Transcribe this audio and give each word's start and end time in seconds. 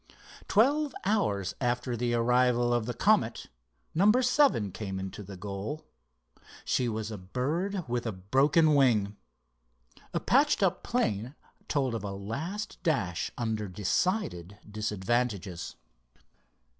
Twelve 0.47 0.95
hours 1.05 1.53
after 1.61 1.95
the 1.95 2.15
arrival 2.15 2.73
of 2.73 2.87
the 2.87 2.93
Comet, 2.95 3.49
number 3.93 4.23
seven 4.23 4.71
came 4.71 4.97
into 4.99 5.21
the 5.21 5.37
goal. 5.37 5.85
She 6.65 6.89
was 6.89 7.11
a 7.11 7.19
bird 7.19 7.87
with 7.87 8.07
a 8.07 8.11
broken 8.11 8.73
wing. 8.73 9.15
A 10.11 10.19
patched 10.19 10.63
up 10.63 10.81
plane 10.81 11.35
told 11.67 11.93
of 11.93 12.03
a 12.03 12.13
last 12.13 12.81
dash 12.81 13.29
under 13.37 13.67
decided 13.67 14.57
disadvantages. 14.67 15.75